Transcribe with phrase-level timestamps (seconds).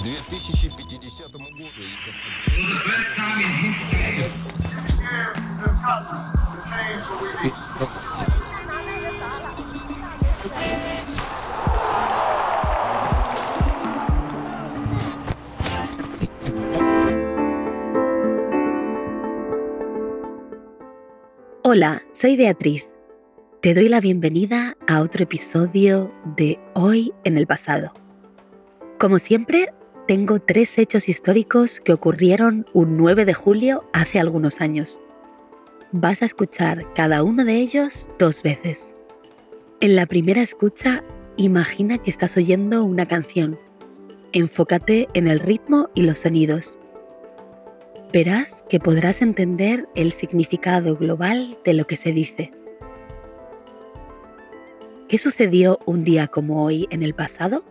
[0.00, 1.68] 2050 году...
[21.62, 22.88] Hola, soy Beatriz.
[23.60, 27.92] Te doy la bienvenida a otro episodio de Hoy en el pasado.
[28.98, 29.74] Como siempre,
[30.11, 34.99] tengo tres hechos históricos que ocurrieron un 9 de julio hace algunos años.
[35.93, 38.93] Vas a escuchar cada uno de ellos dos veces.
[39.79, 41.01] En la primera escucha,
[41.37, 43.57] imagina que estás oyendo una canción.
[44.33, 46.77] Enfócate en el ritmo y los sonidos.
[48.11, 52.51] Verás que podrás entender el significado global de lo que se dice.
[55.07, 57.63] ¿Qué sucedió un día como hoy en el pasado?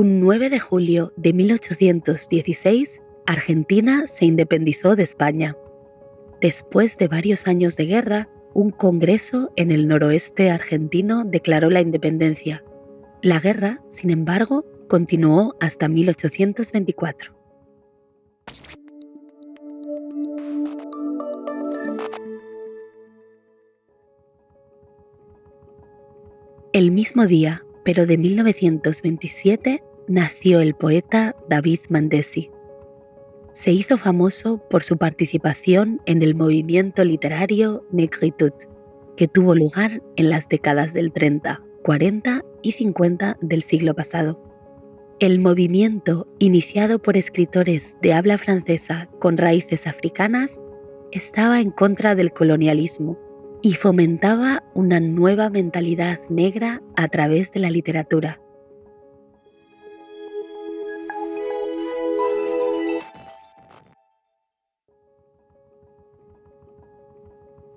[0.00, 5.56] Un 9 de julio de 1816, Argentina se independizó de España.
[6.40, 12.62] Después de varios años de guerra, un congreso en el noroeste argentino declaró la independencia.
[13.22, 17.34] La guerra, sin embargo, continuó hasta 1824.
[26.72, 32.50] El mismo día, pero de 1927, nació el poeta David Mandesi.
[33.52, 38.68] Se hizo famoso por su participación en el movimiento literario Negritude,
[39.16, 44.42] que tuvo lugar en las décadas del 30, 40 y 50 del siglo pasado.
[45.18, 50.60] El movimiento, iniciado por escritores de habla francesa con raíces africanas,
[51.10, 53.18] estaba en contra del colonialismo
[53.60, 58.40] y fomentaba una nueva mentalidad negra a través de la literatura.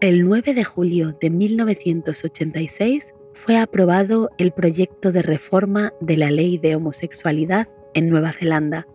[0.00, 6.58] El 9 de julio de 1986 fue aprobado el proyecto de reforma de la ley
[6.58, 8.86] de homosexualidad en Nueva Zelanda.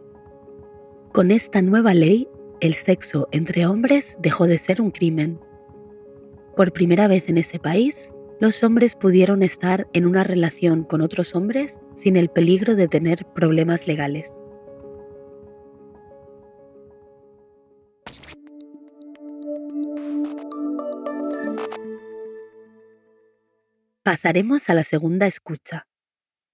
[1.14, 2.28] Con esta nueva ley,
[2.60, 5.40] el sexo entre hombres dejó de ser un crimen
[6.56, 11.36] por primera vez en ese país, los hombres pudieron estar en una relación con otros
[11.36, 14.38] hombres sin el peligro de tener problemas legales.
[24.06, 25.88] Pasaremos a la segunda escucha.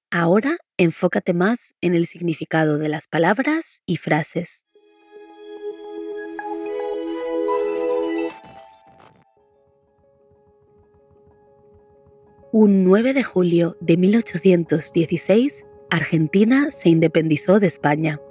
[0.10, 4.64] Ahora enfócate más en el significado de las palabras y frases.
[12.54, 18.22] Un 9 de julio de 1816, Argentina se independizó de España.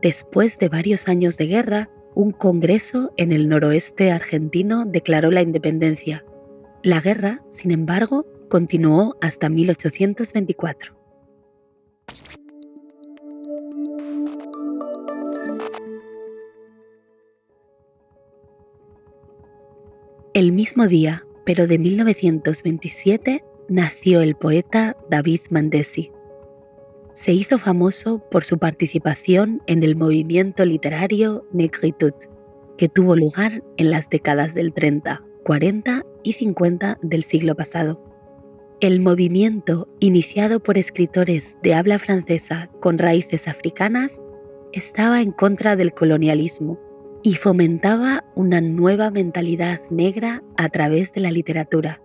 [0.00, 6.24] Después de varios años de guerra, un congreso en el noroeste argentino declaró la independencia.
[6.82, 10.98] La guerra, sin embargo, continuó hasta 1824.
[20.34, 26.12] El mismo día, pero de 1927 nació el poeta David Mandesi.
[27.12, 32.28] Se hizo famoso por su participación en el movimiento literario Negritude,
[32.76, 38.07] que tuvo lugar en las décadas del 30, 40 y 50 del siglo pasado.
[38.80, 44.20] El movimiento, iniciado por escritores de habla francesa con raíces africanas,
[44.72, 46.78] estaba en contra del colonialismo
[47.24, 52.00] y fomentaba una nueva mentalidad negra a través de la literatura.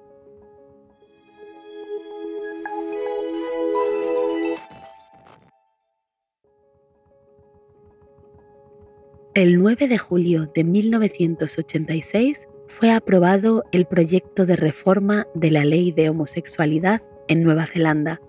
[9.36, 15.92] El 9 de julio de 1986 fue aprobado el proyecto de reforma de la ley
[15.92, 18.20] de homosexualidad en Nueva Zelanda.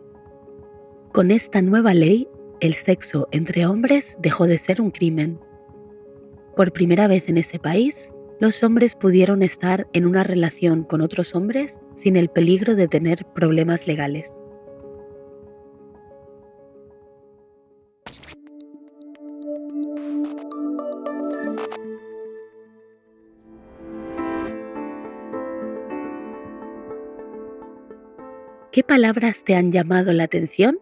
[1.13, 2.29] Con esta nueva ley,
[2.61, 5.41] el sexo entre hombres dejó de ser un crimen
[6.57, 11.35] por primera vez en ese país, los hombres pudieron estar en una relación con otros
[11.35, 14.39] hombres sin el peligro de tener problemas legales.
[28.75, 30.81] ¿Qué palabras te han llamado la atención?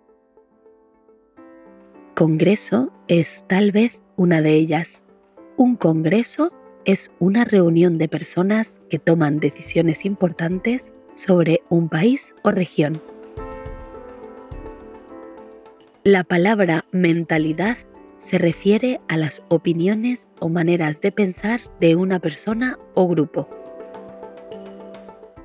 [2.16, 5.04] Congreso es tal vez una de ellas.
[5.58, 6.54] Un congreso
[6.86, 13.02] es una reunión de personas que toman decisiones importantes sobre un país o región.
[16.02, 17.76] La palabra mentalidad
[18.16, 23.50] se refiere a las opiniones o maneras de pensar de una persona o grupo.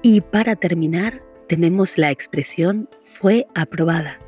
[0.02, 4.20] Y para terminar, tenemos la expresión fue aprobada.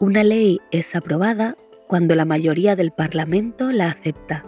[0.00, 1.56] Una ley es aprobada
[1.86, 4.42] cuando la mayoría del Parlamento la acepta.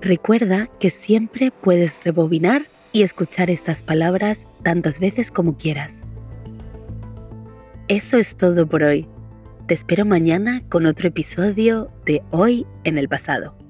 [0.00, 2.62] Recuerda que siempre puedes rebobinar
[2.92, 6.04] y escuchar estas palabras tantas veces como quieras.
[7.88, 9.08] Eso es todo por hoy.
[9.66, 13.63] Te espero mañana con otro episodio de Hoy en el pasado.